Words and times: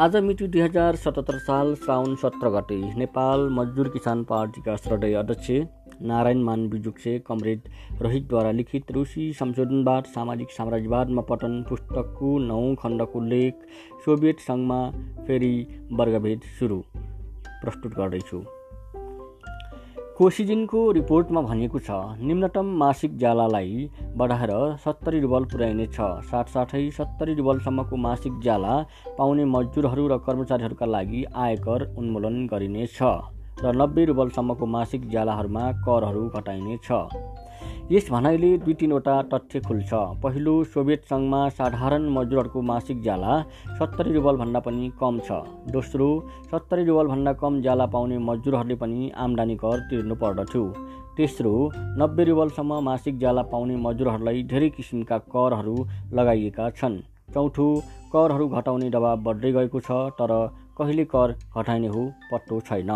आज 0.00 0.14
मिति 0.16 0.46
दुई 0.48 0.60
हजार 0.60 0.96
सतहत्तर 0.96 1.38
साल 1.38 1.74
श्रावण 1.74 2.14
सत्र 2.16 2.48
गते 2.50 2.76
नेपाल 2.98 3.40
मजदुर 3.52 3.88
किसान 3.88 4.22
पार्टीका 4.24 4.76
श्रद्धेय 4.76 5.14
अध्यक्ष 5.14 5.50
नारायण 6.02 6.42
मान 6.42 6.68
बिजुक्से 6.68 7.18
कमरेड 7.18 7.68
रोहितद्वारा 8.02 8.50
लिखित 8.50 8.92
रुसी 8.92 9.32
संशोधनवाद 9.32 10.04
सामाजिक 10.04 10.50
साम्राज्यवादमा 10.50 11.22
पठन 11.22 11.62
पुस्तकको 11.68 12.38
नौ 12.44 12.62
खण्डको 12.74 13.20
लेख 13.24 13.66
सोभियत 14.04 14.40
सङ्घमा 14.46 14.80
फेरि 15.26 15.52
वर्गभेद 15.92 16.48
सुरु 16.58 16.80
प्रस्तुत 17.62 17.98
गर्दैछु। 17.98 18.42
कोसिजिनको 20.20 20.80
रिपोर्टमा 20.92 21.40
भनिएको 21.42 21.80
छ 21.84 21.98
निम्नतम 22.30 22.72
मासिक 22.80 23.12
ज्यालालाई 23.18 23.76
बढाएर 24.22 24.50
सत्तरी 24.82 25.20
रुबल 25.20 25.46
पुर्याइनेछ। 25.52 25.96
साथसाथै 26.30 26.82
सत्तरी 26.98 27.36
रुबलसम्मको 27.38 28.00
मासिक 28.06 28.36
ज्याला 28.42 28.74
पाउने 29.18 29.46
मजदुरहरू 29.54 30.04
र 30.12 30.18
कर्मचारीहरूका 30.26 30.90
लागि 30.96 31.24
आयकर 31.44 31.86
उन्मूलन 31.94 32.36
गरिनेछ 32.52 32.98
र 33.64 33.72
नब्बे 33.80 34.04
रुबलसम्मको 34.12 34.70
मासिक 34.76 35.08
ज्यालाहरूमा 35.08 35.64
करहरू 35.88 36.28
घटाइनेछ। 36.36 36.88
यस 37.90 38.10
भनाइले 38.10 38.48
दुई 38.58 38.74
तिनवटा 38.80 39.14
तथ्य 39.30 39.60
खुल्छ। 39.62 40.00
पहिलो 40.22 40.52
सोभियत 40.74 41.08
सङ्घमा 41.12 41.40
साधारण 41.54 42.04
मजदुरहरूको 42.16 42.62
मासिक 42.62 43.02
ज्याला 43.02 43.32
सत्तरी 43.78 44.12
रुबलभन्दा 44.14 44.60
पनि 44.66 44.90
कम 45.00 45.18
छ। 45.20 45.38
दोस्रो 45.72 46.08
सत्तरी 46.52 46.84
रुबलभन्दा 46.84 47.32
कम 47.42 47.60
ज्याला 47.62 47.86
पाउने 47.96 48.18
मजदुरहरूले 48.28 48.78
पनि 48.84 49.10
आम्दानी 49.26 49.56
कर 49.64 49.84
तिर्नु 49.90 50.20
पर्दथ्यो। 50.22 50.64
तेस्रो 51.18 51.54
नब्बे 51.98 52.30
रुबलसम्म 52.30 52.80
मासिक 52.88 53.18
ज्याला 53.18 53.42
पाउने 53.50 53.82
मजदुरहरूलाई 53.84 54.42
धेरै 54.52 54.72
किसिमका 54.78 55.18
करहरू 55.34 55.78
लगाइएका 56.14 56.70
छन्। 56.80 57.04
चौथो 57.34 57.70
करहरू 58.12 58.48
घटाउने 58.50 58.90
दबाब 58.90 59.24
बढ्दै 59.24 59.56
गएको 59.56 59.88
छ 59.88 60.04
तर 60.20 60.40
कहिले 60.78 61.12
कर 61.14 61.40
घटाइने 61.54 61.96
हो 61.96 62.10
पत्तो 62.32 62.60
छैन। 62.68 62.92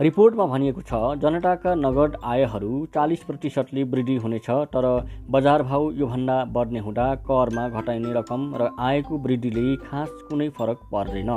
रिपोर्टमा 0.00 0.44
भनिएको 0.46 0.82
छ 0.88 0.98
जनताका 1.22 1.70
नगद 1.76 2.16
आयहरू 2.32 2.68
चालिस 2.96 3.22
प्रतिशतले 3.30 3.82
वृद्धि 3.94 4.14
हुनेछ 4.24 4.46
तर 4.74 4.86
बजार 5.30 5.62
भाउ 5.70 5.90
योभन्दा 6.00 6.36
बढ्ने 6.56 6.82
हुँदा 6.84 7.06
करमा 7.24 7.64
घटाइने 7.70 8.12
रकम 8.18 8.44
र 8.60 8.68
आयको 8.88 9.18
वृद्धिले 9.24 9.66
खास 9.80 10.14
कुनै 10.28 10.48
फरक 10.58 10.86
पर्दैन। 10.92 11.34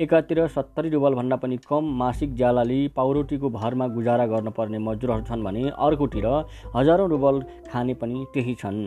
एकातिर 0.00 0.42
सत्तरी 0.48 0.88
रुबलभन्दा 0.90 1.40
पनि 1.44 1.60
कम 1.68 1.92
मासिक 1.98 2.34
ज्यालाले 2.36 2.80
पाउरोटीको 2.96 3.50
भरमा 3.60 3.92
गुजारा 3.94 4.26
गर्नुपर्ने 4.32 4.84
मजदुरहरू 4.88 5.28
छन् 5.28 5.44
भने 5.44 5.68
अर्कोतिर 5.86 6.32
हजारौँ 6.76 7.08
रुबल 7.08 7.44
खाने 7.70 8.00
पनि 8.02 8.26
त्यही 8.34 8.54
छन्। 8.62 8.84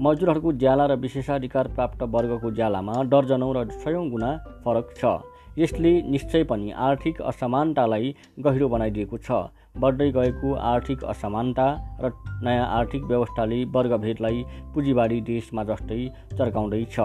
मजदुरहरूको 0.00 0.52
ज्याला 0.64 0.86
र 0.86 1.02
विशेषाधिकार 1.04 1.76
प्राप्त 1.76 2.02
वर्गको 2.14 2.50
ज्यालामा 2.52 3.02
दर्जनौँ 3.14 3.52
र 3.56 3.68
सयौँ 3.84 4.08
गुणा 4.10 4.38
फरक 4.64 4.96
छ। 4.96 5.20
यसले 5.60 5.92
निश्चय 6.10 6.44
पनि 6.50 6.70
आर्थिक 6.88 7.22
असमानतालाई 7.30 8.14
गहिरो 8.44 8.68
बनाइदिएको 8.68 9.16
छ। 9.18 9.40
बढ्दै 9.78 10.10
गएको 10.12 10.54
आर्थिक 10.66 11.04
असमानता 11.12 11.66
र 12.02 12.12
नयाँ 12.44 12.68
आर्थिक 12.78 13.02
व्यवस्थाले 13.10 13.64
वर्गभेदलाई 13.74 14.44
पुँजीवाडी 14.74 15.20
देशमा 15.26 15.64
जस्तै 15.64 16.00
चर्काउँदैछ। 16.38 16.96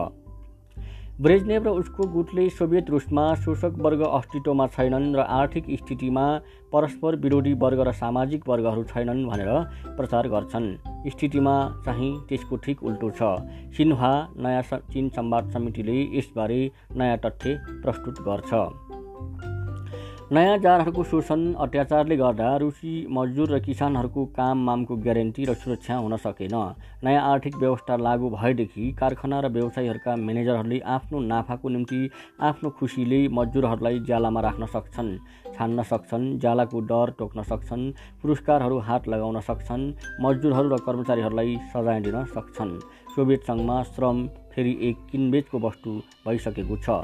ब्रेजनेव 1.21 1.63
र 1.63 1.69
उसको 1.69 2.03
गुटले 2.03 2.49
सोभियत 2.49 2.89
रुसमा 2.89 3.23
शोषक 3.35 3.75
वर्ग 3.77 4.01
अस्तित्वमा 4.01 4.67
छैनन् 4.67 5.15
र 5.15 5.19
आर्थिक 5.19 5.65
स्थितिमा 5.71 6.25
परस्पर 6.73 7.15
विरोधी 7.15 7.53
वर्ग 7.53 7.79
र 7.79 7.91
सामाजिक 7.91 8.49
वर्गहरू 8.49 8.83
छैनन् 8.83 9.25
भनेर 9.25 9.51
प्रचार 9.95 10.27
गर्छन्। 10.27 10.67
स्थितिमा 11.07 11.55
चाहिँ 11.85 12.11
त्यसको 12.29 12.55
ठिक 12.55 12.83
उल्टो 12.83 13.11
छ। 13.11 13.31
सिन्हा 13.77 14.13
नयाँ 14.37 14.61
चिन 14.91 15.09
संवाद 15.09 15.51
समितिले 15.51 16.17
यसबारे 16.17 16.59
नयाँ 16.95 17.17
तथ्य 17.17 17.55
प्रस्तुत 17.83 18.19
गर्छ। 18.19 18.51
नयाँ 20.31 20.57
जारहरूको 20.57 21.03
शोषण 21.03 21.41
अत्याचारले 21.53 22.15
गर्दा 22.17 22.55
रुसी 22.57 22.91
मजदुर 23.13 23.49
र 23.49 23.57
किसानहरूको 23.61 24.23
काम 24.33 24.63
मामको 24.65 24.95
ग्यारेन्टी 24.97 25.43
र 25.45 25.53
सुरक्षा 25.53 25.95
हुन 25.95 26.15
सकेन। 26.17 26.55
नयाँ 27.05 27.21
आर्थिक 27.23 27.55
व्यवस्था 27.55 27.95
लागू 27.97 28.29
भएदेखि 28.31 28.91
कारखाना 28.99 29.39
र 29.39 29.47
व्यवसायीहरूका 29.53 30.15
म्यानेजरहरूले 30.17 30.79
आफ्नो 30.81 31.19
नाफाको 31.21 31.69
निम्ति 31.69 31.99
आफ्नो 32.41 32.69
खुसीले 32.79 33.19
मजदुरहरूलाई 33.29 33.99
ज्यालामा 34.01 34.41
राख्न 34.41 34.65
सक्छन् 34.65 35.11
छान्न 35.57 35.83
सक्छन् 35.83 36.25
ज्यालाको 36.39 36.79
डर 36.89 37.11
टोक्न 37.19 37.43
सक्छन् 37.43 37.83
पुरस्कारहरू 38.21 38.77
हात 38.81 39.07
लगाउन 39.07 39.39
सक्छन् 39.41 39.83
मजदुरहरू 40.25 40.69
र 40.69 40.79
कर्मचारीहरूलाई 40.87 41.53
सजाय 41.69 42.01
दिन 42.01 42.17
सक्छन्। 42.33 42.73
सोभियत 43.13 43.45
सङ्घमा 43.45 43.77
श्रम 43.93 44.25
फेरि 44.55 44.73
एक 44.89 45.05
किनबेचको 45.11 45.59
वस्तु 45.67 45.91
भइसकेको 46.25 46.77
छ। 46.77 46.97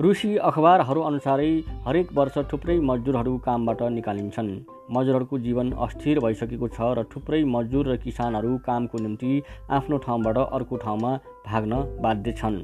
रुसी 0.00 0.30
अखबारहरू 0.48 1.00
अनुसारै 1.02 1.50
हरेक 1.86 2.12
वर्ष 2.14 2.36
थुप्रै 2.52 2.76
मजदुरहरू 2.80 3.36
कामबाट 3.46 3.82
निकालिन्छन्। 3.96 4.50
मजदुरहरूको 4.90 5.38
जीवन 5.38 5.72
अस्थिर 5.86 6.20
भइसकेको 6.20 6.68
छ 6.68 6.90
र 6.98 7.04
थुप्रै 7.12 7.44
मजदुर 7.54 7.88
र 7.88 7.96
किसानहरू 8.04 8.56
कामको 8.66 8.98
निम्ति 8.98 9.32
आफ्नो 9.70 9.98
ठाउँबाट 10.06 10.38
अर्को 10.40 10.76
ठाउँमा 10.76 11.12
भाग्न 11.46 11.82
बाध्य 12.02 12.32
छन्। 12.32 12.60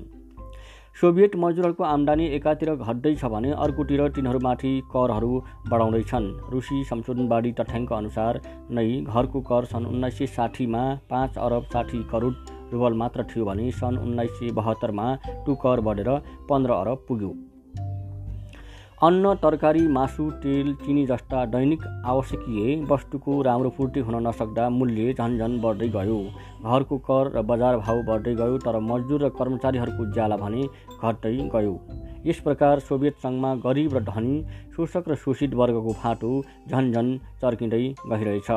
सोभियत 0.97 1.37
मजदुरहरूको 1.37 1.85
आम्दानी 1.85 2.27
एकातिर 2.35 2.75
घट्दैछ 2.75 3.25
भने 3.27 3.51
अर्कोतिर 3.61 4.03
तिनीहरूमाथि 4.09 4.73
करहरू 4.93 5.33
बढाउँदैछन्। 5.69 6.33
रुसी 6.51 6.83
संशोधनवादी 6.85 7.53
तथ्याङ्क 7.53 7.93
अनुसार 7.93 8.41
नै 8.71 8.89
घरको 9.05 9.41
कर 9.51 9.65
सन् 9.73 9.87
उन्नाइस 9.87 10.19
सय 10.19 10.27
साठीमा 10.35 10.85
पाँच 11.11 11.39
अरब 11.39 11.65
साठी 11.73 12.03
करोड 12.13 12.56
रुबल 12.73 12.93
मात्र 12.95 13.25
थियो 13.25 13.45
भने 13.45 13.71
सन् 13.73 13.99
उन्नाइस 13.99 14.39
सय 14.39 14.51
बहत्तरमा 14.53 15.15
टु 15.47 15.55
कर 15.65 15.81
बढेर 15.81 16.11
पन्ध्र 16.49 16.73
अरब 16.75 17.05
पुग्यो। 17.09 17.35
अन्न 19.03 19.35
तरकारी 19.37 19.87
मासु 19.89 20.31
तेल 20.43 20.73
चिनी 20.75 21.05
जस्ता 21.07 21.45
दैनिक 21.47 21.83
आवश्यकीय 22.07 22.77
वस्तुको 22.91 23.41
राम्रो 23.43 23.71
पूर्ति 23.71 24.01
हुन 24.01 24.17
नसक्दा 24.27 24.69
मूल्य 24.71 25.13
झन्झन 25.13 25.59
बढ्दै 25.61 25.89
गयो। 25.89 26.17
घरको 26.65 26.99
कर 27.09 27.31
र 27.35 27.43
बजार 27.51 27.77
भाउ 27.79 28.03
बढ्दै 28.03 28.35
गयो 28.35 28.57
तर 28.59 28.79
मजदुर 28.87 29.25
र 29.25 29.29
कर्मचारीहरूको 29.37 30.07
ज्याला 30.13 30.37
भने 30.37 30.63
घट्दै 31.03 31.35
गयो। 31.55 31.77
यस 32.27 32.41
प्रकार 32.41 32.85
सोभियत 32.89 33.21
सङ्घमा 33.23 33.53
गरिब 33.67 33.99
र 33.99 34.05
धनी 34.09 34.35
शोषक 34.77 35.09
र 35.09 35.21
शोषित 35.27 35.55
वर्गको 35.55 35.93
फाटो 36.01 36.33
झन्झन 36.69 37.15
चर्किँदै 37.43 37.85
गइरहेछ। 38.09 38.51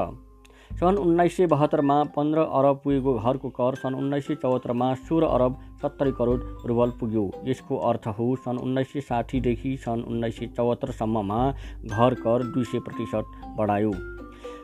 सन् 0.71 0.97
उन्नाइस 0.97 1.37
सय 1.37 1.45
बहत्तरमा 1.47 2.03
पन्ध्र 2.15 2.39
अरब 2.39 2.79
पुगेको 2.83 3.13
घरको 3.19 3.49
कर 3.49 3.75
सन् 3.75 3.95
उन्नाइस 3.95 4.27
सय 4.27 4.35
चौहत्तरमा 4.35 4.93
सोह्र 5.07 5.25
अरब 5.27 5.57
सत्तरी 5.81 6.11
करोड 6.11 6.43
रुबल 6.65 6.91
पुग्यो। 6.99 7.25
यसको 7.45 7.77
अर्थ 7.89 8.07
हो 8.19 8.35
सन् 8.35 8.59
उन्नाइस 8.59 8.93
सय 8.93 9.01
साठीदेखि 9.01 9.75
सन् 9.77 10.03
उन्नाइस 10.03 10.39
सय 10.39 10.47
चौहत्तरसम्ममा 10.57 11.41
घर 11.85 12.13
कर 12.21 12.43
दुई 12.43 12.63
सय 12.63 12.79
प्रतिशत 12.79 13.35
बढायो। 13.57 13.91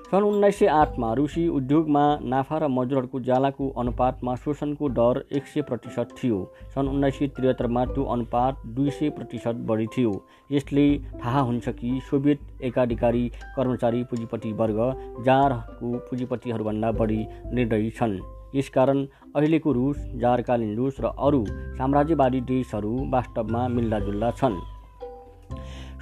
सन् 0.05 0.23
उन्नाइस 0.23 0.57
सय 0.59 0.67
आठमा 0.69 1.11
रुसी 1.13 1.47
उद्योगमा 1.49 2.01
नाफा 2.23 2.57
र 2.57 2.67
मजदुरहरूको 2.69 3.19
ज्यालाको 3.19 3.69
अनुपातमा 3.81 4.35
शोषणको 4.35 4.89
दर 4.89 5.19
एक 5.31 5.47
सय 5.47 5.61
प्रतिशत 5.61 6.09
थियो। 6.17 6.38
सन् 6.75 6.89
उन्नाइस 6.89 7.17
सय 7.19 7.27
त्रिहत्तरमा 7.35 7.85
त्यो 7.85 8.03
अनुपात 8.13 8.61
दुई 8.75 8.89
सय 8.91 9.09
प्रतिशत 9.09 9.63
बढी 9.65 9.88
थियो। 9.95 10.11
यसले 10.51 10.85
थाहा 11.23 11.41
हुन्छ 11.41 11.69
कि 11.79 11.99
सोभियत 12.09 12.61
एकाधिकारी 12.69 13.27
कर्मचारी 13.55 14.03
पुँजीपट्टि 14.03 14.51
वर्ग 14.61 14.79
जारको 15.25 15.97
पुँजीपट्टिहरूभन्दा 16.09 16.91
बढी 17.01 17.19
निर्दयी 17.53 17.89
छन्। 17.97 18.19
यसकारण 18.55 19.05
अहिलेको 19.35 19.71
रुस 19.71 19.97
जारकालीन 20.21 20.75
रुस 20.77 21.01
र 21.01 21.13
अरू 21.19 21.45
साम्राज्यवादी 21.77 22.41
देशहरू 22.53 22.94
वास्तवमा 23.09 23.67
मिल्दाजुल्दा 23.69 24.31
छन्। 24.31 24.61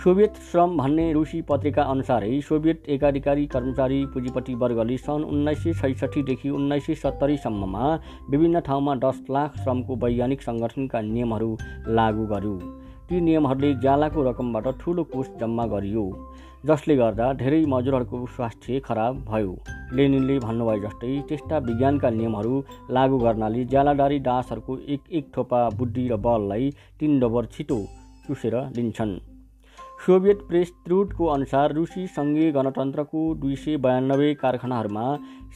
सोभियत 0.04 0.38
श्रम 0.44 0.76
भन्ने 0.78 1.04
रुसी 1.14 1.42
पत्रिका 1.50 1.84
अनुसारै 1.92 2.40
सोभियत 2.42 2.90
एकाधिकारी 2.90 3.46
कर्मचारी 3.54 4.00
पुँजीपट्टि 4.14 4.56
वर्गले 4.64 4.98
सन् 4.98 5.24
उन्नाइस 5.26 5.64
सय 5.64 5.94
छैसठीदेखि 5.94 6.50
उन्नाइस 6.52 6.86
सय 6.86 6.96
सत्तरीसम्ममा 6.96 7.94
विभिन्न 8.32 8.60
ठाउँमा 8.68 8.96
दस 9.06 9.22
लाख 9.30 9.56
श्रमको 9.60 9.96
वैज्ञानिक 10.04 10.42
सङ्गठनका 10.42 11.02
नियमहरू 11.04 11.50
लागू 11.90 12.26
गर्यो। 12.34 12.56
ती 13.08 13.22
नियमहरूले 13.22 13.74
ज्यालाको 13.80 14.30
रकमबाट 14.30 14.68
ठुलो 14.82 15.04
कोष 15.14 15.32
जम्मा 15.40 15.66
गरियो 15.74 16.06
जसले 16.66 16.96
गर्दा 16.98 17.32
धेरै 17.40 17.64
मजदुरहरूको 17.70 18.26
स्वास्थ्य 18.36 18.80
खराब 18.86 19.26
भयो। 19.32 19.58
लेनिनले 19.96 20.40
भन्नुभयो 20.46 20.88
जस्तै 20.88 21.18
त्यस्ता 21.30 21.66
विज्ञानका 21.68 22.10
नियमहरू 22.20 22.64
लागू 22.92 23.26
गर्नाले 23.26 23.66
ज्यालादारी 23.72 24.20
दासहरूको 24.32 24.82
एक 24.88 25.12
एक 25.12 25.36
थोपा 25.38 25.68
बुद्धि 25.80 26.08
र 26.08 26.24
बललाई 26.26 26.74
तिन 27.00 27.20
डबर 27.20 27.54
छिटो 27.54 27.86
चुसेर 28.28 28.66
लिन्छन्। 28.78 29.22
सोभियत 30.06 30.40
प्रेस 30.48 30.72
त्रुटको 30.86 31.26
अनुसार 31.34 31.74
रुसी 31.74 32.02
सङ्घीय 32.08 32.52
गणतन्त्रको 32.52 33.20
दुई 33.44 33.56
सय 33.58 33.78
बयानब्बे 33.86 34.34
कारखानाहरूमा 34.42 35.04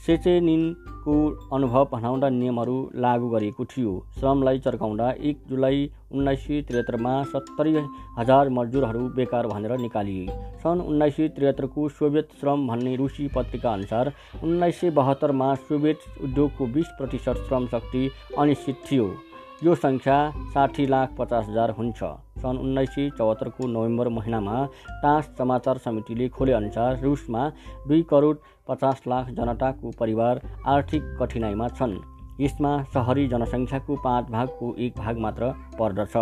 सेचेनिनको 0.06 1.16
अनुभव 1.56 1.88
भनाउँदा 1.94 2.30
नियमहरू 2.30 2.78
लागू 3.06 3.30
गरिएको 3.30 3.66
थियो। 3.66 3.98
श्रमलाई 4.20 4.60
चर्काउँदा 4.60 5.10
एक 5.32 5.44
जुलाई 5.50 5.84
उन्नाइस 6.12 6.48
सय 6.48 6.62
त्रिहत्तरमा 6.62 7.18
सत्तरी 7.34 7.76
हजार 8.20 8.50
मजदुरहरू 8.60 9.04
बेकार 9.20 9.48
भनेर 9.48 9.78
निकालिए। 9.80 10.40
सन् 10.64 10.88
उन्नाइस 10.88 11.16
सय 11.18 11.28
त्रिहत्तरको 11.36 11.90
सोभियत 12.00 12.40
श्रम 12.40 12.68
भन्ने 12.68 12.96
रुसी 12.96 13.28
पत्रिका 13.36 13.74
अनुसार 13.74 14.14
उन्नाइस 14.44 14.82
सय 14.82 14.98
बहत्तरमा 15.04 15.54
सोभियत 15.68 16.12
उद्योगको 16.24 16.74
बिस 16.76 16.98
प्रतिशत 16.98 17.48
श्रम 17.48 17.68
शक्ति 17.68 18.10
अनिश्चित 18.38 18.92
थियो। 18.92 19.14
यो 19.64 19.74
सङ्ख्या 19.76 20.16
साठी 20.54 20.84
लाख 20.86 21.14
पचास 21.18 21.46
हजार 21.46 21.72
हुन्छ। 21.78 22.10
सन् 22.42 22.58
उन्नाइस 22.64 22.90
सय 22.96 23.10
चौहत्तरको 23.18 23.68
नोभेम्बर 23.68 24.10
महिनामा 24.18 24.58
टास 25.04 25.30
समाचार 25.38 25.78
समितिले 25.86 26.28
खोलेअनुसार 26.36 27.00
रुसमा 27.02 27.46
दुई 27.88 28.02
करोड 28.12 28.44
पचास 28.68 29.02
लाख 29.08 29.32
जनताको 29.40 29.94
परिवार 30.00 30.42
आर्थिक 30.68 31.08
कठिनाइमा 31.22 31.68
छन्। 31.80 31.96
यसमा 32.42 32.74
सहरी 32.94 33.28
जनसङ्ख्याको 33.28 33.96
पाँच 34.04 34.30
भागको 34.30 34.74
एक 34.78 35.00
भाग 35.00 35.24
मात्र 35.26 35.50
पर्दछ। 35.80 36.16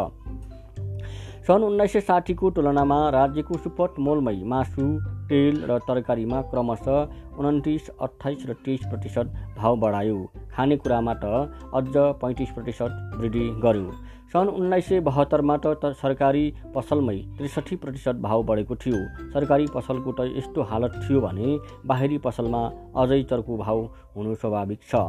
सन् 1.48 1.64
उन्नाइस 1.64 1.94
सय 1.94 2.02
साठीको 2.02 2.52
तुलनामा 2.52 3.02
राज्यको 3.10 3.58
सुपट 3.58 4.00
मोलमै 4.00 4.36
मासु 4.54 4.88
तेल 5.30 5.62
र 5.70 5.78
तरकारीमा 5.84 6.42
क्रमशः 6.54 6.98
उन्तिस 7.44 7.90
अठाइस 8.02 8.46
र 8.50 8.54
तेइस 8.66 8.88
प्रतिशत 8.90 9.38
भाव 9.58 9.76
बढायो। 9.78 10.18
खानेकुरामा 10.56 11.14
त 11.24 11.26
अझ 11.76 11.94
पैँतिस 12.22 12.50
प्रतिशत 12.56 13.18
वृद्धि 13.20 13.46
गर्यो। 13.64 13.92
सन् 14.34 14.50
उन्नाइस 14.50 14.88
सय 14.90 15.00
बहत्तरमा 15.00 15.56
त 15.66 15.94
सरकारी 16.02 16.46
पसलमै 16.76 17.18
त्रिसठी 17.38 17.76
प्रतिशत 17.84 18.16
भाव 18.26 18.44
बढेको 18.44 18.76
थियो। 18.76 19.00
सरकारी 19.34 19.68
पसलको 19.76 20.12
त 20.12 20.32
यस्तो 20.38 20.62
हालत 20.72 21.00
थियो 21.04 21.22
भने 21.22 21.60
बाहिरी 21.86 22.18
पसलमा 22.26 22.62
अझै 23.04 23.22
चर्को 23.32 23.58
भाव 23.58 23.84
हुनु 24.16 24.36
स्वाभाविक 24.36 24.80
छ। 24.92 25.04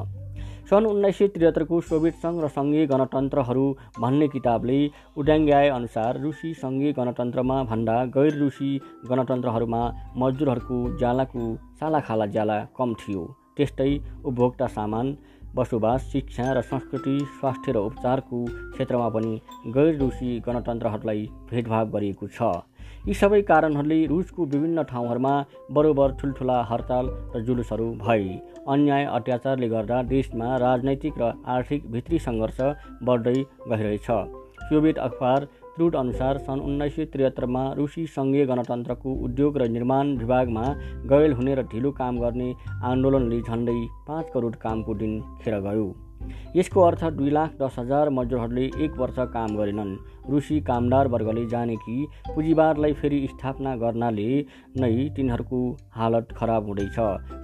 सन् 0.71 0.87
उन्नाइस 0.87 1.19
सय 1.19 1.29
त्रिहत्तरको 1.35 1.81
सोभियत 1.89 2.15
सङ्घ 2.23 2.37
र 2.45 2.49
सङ्घीय 2.51 2.87
गणतन्त्रहरू 2.93 3.67
भन्ने 4.03 4.29
किताबले 4.29 4.79
उड्याङ्ग्याए 5.17 5.69
अनुसार 5.71 6.21
रुसी 6.21 6.53
सङ्घीय 6.63 6.93
गणतन्त्रमा 6.99 7.63
भन्दा 7.71 7.97
गैर 8.17 8.39
रुसी 8.43 8.71
गणतन्त्रहरूमा 9.11 9.83
मजदुरहरूको 10.19 10.79
ज्यालाको 10.99 11.45
सालाखाला 11.81 12.27
ज्याला 12.35 12.59
कम 12.79 12.95
थियो। 13.03 13.25
त्यस्तै 13.57 13.91
उपभोक्ता 14.25 14.67
सामान 14.69 15.17
बसोबास 15.57 16.09
शिक्षा 16.13 16.47
र 16.53 16.61
संस्कृति 16.63 17.19
स्वास्थ्य 17.35 17.73
र 17.73 17.83
उपचारको 17.89 18.45
क्षेत्रमा 18.47 19.09
पनि 19.11 19.41
गैर 19.75 19.93
रुसी 19.99 20.31
गणतन्त्रहरूलाई 20.47 21.23
भेदभाव 21.51 21.91
गरिएको 21.91 22.29
छ। 22.29 22.51
यी 23.07 23.15
सबै 23.15 23.41
कारणहरूले 23.49 23.99
रुसको 24.07 24.45
विभिन्न 24.47 24.83
ठाउँहरूमा 24.91 25.35
बरोबर 25.73 26.13
ठुल्ठुला 26.21 26.57
हडताल 26.71 27.11
र 27.35 27.43
जुलुसहरू 27.47 27.87
भए। 28.03 28.39
अन्याय 28.69 29.05
अत्याचारले 29.11 29.69
गर्दा 29.69 30.03
देशमा 30.13 30.57
राजनैतिक 30.59 31.19
र 31.19 31.33
आर्थिक 31.55 31.91
भित्री 31.93 32.19
सङ्घर्ष 32.27 32.61
बढ्दै 33.03 33.39
गइरहेछ। 33.69 34.11
सोभियत 34.63 34.99
अखबार 35.01 35.49
अनुसार 35.77 36.39
सन् 36.39 36.61
उन्नाइस 36.61 36.97
सय 36.97 37.05
त्रिहत्तरमा 37.05 37.73
रुसी 37.73 38.07
सङ्घीय 38.07 38.47
गणतन्त्रको 38.47 39.13
उद्योग 39.25 39.59
र 39.59 39.69
निर्माण 39.69 40.17
विभागमा 40.17 40.65
गैल 41.07 41.33
हुने 41.33 41.55
र 41.55 41.63
ढिलो 41.63 41.91
काम 41.91 42.21
गर्ने 42.21 42.55
आन्दोलनले 42.83 43.41
झन्डै 43.43 43.79
पाँच 44.09 44.31
करोड 44.35 44.57
कामको 44.57 44.95
दिन 44.95 45.21
खेर 45.43 45.61
गयो। 45.61 46.06
यसको 46.57 46.81
अर्थ 46.81 47.05
दुई 47.13 47.31
लाख 47.31 47.57
दस 47.63 47.77
हजार 47.79 48.11
मजदुरहरूले 48.11 48.65
एक 48.85 48.99
वर्ष 48.99 49.19
काम 49.33 49.57
गरेनन्। 49.57 49.97
रुसी 50.31 50.61
कामदार 50.61 51.09
वर्गले 51.09 51.45
जाने 51.47 51.77
कि 51.77 52.07
पुँजीवादलाई 52.27 52.93
फेरि 52.93 53.27
स्थापना 53.31 53.75
गर्नाले 53.77 54.29
नै 54.77 54.93
तिनीहरूको 55.17 55.61
हालत 55.91 56.29
खराब 56.37 56.67
हुँदैछ। 56.67 56.97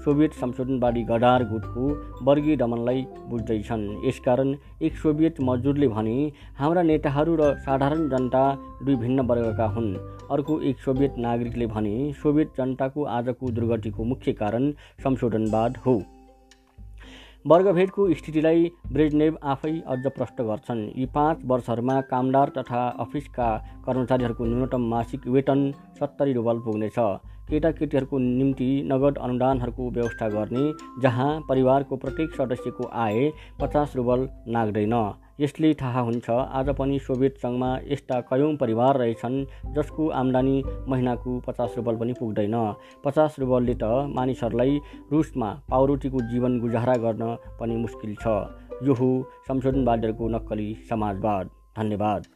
सोभियत 0.04 0.32
संशोधनवादी 0.32 1.02
गडार 1.02 1.44
गुटको 1.44 1.88
वर्गीय 2.24 2.56
दमनलाई 2.56 3.06
बुझ्दैछन्। 3.28 3.84
यसकारण 4.06 4.54
एक 4.82 4.96
सोभियत 4.96 5.40
मजदुरले 5.40 5.88
भने 5.88 6.16
हाम्रा 6.58 6.82
नेताहरू 6.82 7.36
र 7.36 7.52
साधारण 7.58 8.08
जनता 8.08 8.42
दुई 8.82 8.96
भिन्न 8.96 9.26
वर्गका 9.26 9.66
हुन्। 9.66 9.94
अर्को 10.30 10.60
एक 10.60 10.78
सोभियत 10.78 11.14
नागरिकले 11.18 11.66
भने 11.66 11.94
सोभियत 12.22 12.52
जनताको 12.58 13.04
आजको 13.12 13.50
दुर्गतिको 13.50 14.04
मुख्य 14.04 14.32
कारण 14.32 14.70
संशोधनवाद 15.04 15.76
हो। 15.76 15.94
वर्गभेदको 17.44 18.04
स्थितिलाई 18.14 18.70
ब्रेजनेभ 18.92 19.38
आफै 19.52 19.70
अझ 19.86 20.02
प्रष्ट 20.08 20.42
गर्छन्। 20.42 20.82
यी 20.98 21.06
पाँच 21.14 21.40
वर्षहरूमा 21.44 21.96
कामदार 22.10 22.52
तथा 22.58 22.82
अफिसका 23.04 23.48
कर्मचारीहरूको 23.86 24.44
न्यूनतम 24.44 24.86
मासिक 24.90 25.26
वेतन 25.28 25.64
सत्तरी 26.00 26.32
रुबल 26.32 26.58
पुग्नेछ। 26.66 26.98
केटाकेटीहरूको 27.48 28.18
निम्ति 28.18 28.68
नगद 28.92 29.18
अनुदानहरूको 29.18 29.88
व्यवस्था 29.90 30.28
गर्ने 30.28 30.62
जहाँ 31.02 31.28
परिवारको 31.48 31.96
प्रत्येक 31.96 32.34
सदस्यको 32.34 32.88
आय 33.00 33.30
पचास 33.60 33.96
रुबल 33.96 34.28
नाग्दैन 34.48 34.94
यसले 35.40 35.74
थाहा 35.74 36.00
हुन्छ 36.00 36.30
आज 36.30 36.68
पनि 36.68 36.98
सोभियत 36.98 37.38
सङ्घमा 37.38 37.70
यस्ता 37.88 38.20
कयौँ 38.20 38.56
परिवार 38.56 38.96
रहेछन् 38.96 39.38
जसको 39.74 40.08
आम्दानी 40.10 40.62
महिनाको 40.88 41.38
पचास 41.46 41.74
रुबल 41.76 41.96
पनि 41.96 42.12
पुग्दैन। 42.12 42.56
पचास 43.04 43.36
रुबलले 43.38 43.74
त 43.74 44.12
मानिसहरूलाई 44.16 44.78
रुसमा 45.12 45.50
पाउरोटीको 45.70 46.20
जीवन 46.30 46.60
गुजारा 46.60 46.96
गर्न 46.96 47.36
पनि 47.60 47.76
मुस्किल 47.76 48.14
छ। 48.20 48.38
यो 48.82 48.94
हो 48.94 49.10
संशोधनवादीहरूको 49.48 50.28
नक्कली 50.28 50.74
समाजवाद। 50.88 51.50
धन्यवाद। 51.76 52.26